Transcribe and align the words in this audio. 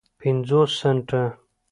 پینځوس 0.19 0.71
سنټه 0.79 1.23